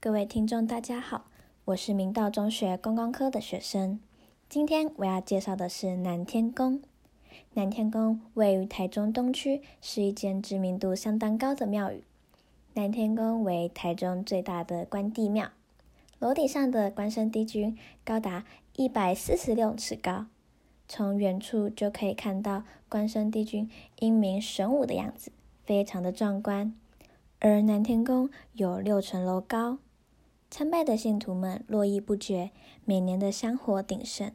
[0.00, 1.24] 各位听众，大家好，
[1.64, 3.98] 我是明道中学观光科的学生。
[4.48, 6.80] 今天我要介绍的是南天宫。
[7.54, 12.04] 南天宫位于台中东区，是一间知名度相当高的庙宇。
[12.74, 15.50] 南天宫为台中最大的关帝庙，
[16.20, 18.44] 楼顶上的关圣帝君高达
[18.76, 20.26] 一百四十六尺高，
[20.86, 23.68] 从远处就可以看到关圣帝君
[23.98, 25.32] 英明神武的样子，
[25.64, 26.72] 非常的壮观。
[27.40, 29.78] 而南天宫有六层楼高。
[30.50, 32.50] 参拜的信徒们络绎不绝，
[32.84, 34.32] 每年的香火鼎盛。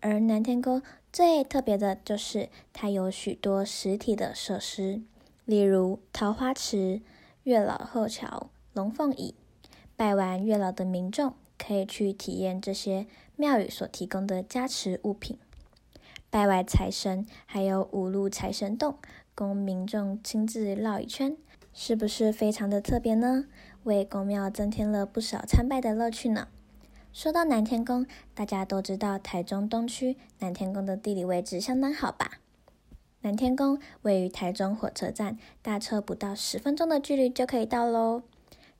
[0.00, 5.00] 而南天宫最特别的就是它有许多实体的设施，
[5.46, 7.00] 例如桃花池、
[7.44, 9.34] 月老后桥、龙凤椅。
[9.96, 15.38] 拜完月老的民众可以去体验这些庙宇所提供的加持物品。
[16.28, 18.98] 拜完财神，还有五路财神洞，
[19.34, 21.34] 供民众亲自绕一圈。
[21.78, 23.44] 是不是非常的特别呢？
[23.84, 26.48] 为宫庙增添了不少参拜的乐趣呢。
[27.12, 32.40] 说到南天宫，大家都知道台中东区南天宫的地理位置相当好吧？
[33.20, 38.22] 南天宫位于台中火车站，搭车不到十分钟的距离就可以到喽，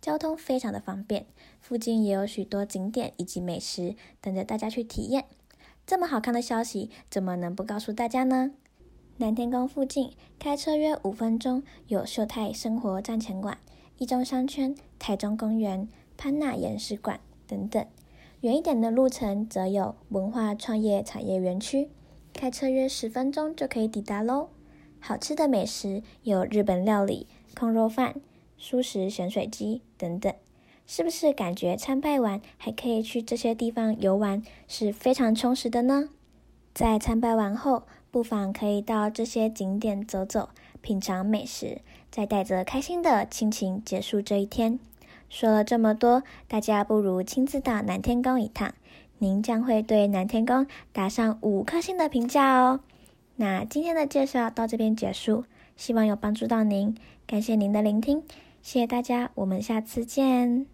[0.00, 1.26] 交通非常的方便。
[1.60, 5.24] 附近也有许多景点以及美食等着大家去体验。
[5.84, 8.52] 这么好看的消息，怎么能不告诉大家呢？
[9.18, 13.58] 南天宫附近开车约五分钟，有秀泰生活站前馆、
[13.96, 17.84] 一中商圈、台中公园、潘娜岩石馆等等；
[18.40, 21.90] 远一点的路程则有文化创业产业园区，
[22.32, 24.48] 开车约十分钟就可以抵达喽。
[24.98, 28.16] 好吃的美食有日本料理、控肉饭、
[28.58, 30.34] 素食咸水鸡等等，
[30.88, 36.08] 是不是感觉参拜完还可以去这些地方游玩，是非常充实的呢？
[36.74, 41.80] 在参拜完后，不妨可以到这些景点走走，品尝美食，
[42.12, 44.78] 再带着开心的心情结束这一天。
[45.28, 48.72] 说了这么多，大家不如亲自到南天宫一趟，
[49.18, 52.78] 您将会对南天宫打上五颗星的评价哦。
[53.34, 55.42] 那今天的介绍到这边结束，
[55.76, 56.96] 希望有帮助到您，
[57.26, 58.22] 感谢您的聆听，
[58.62, 60.73] 谢谢大家，我们下次见。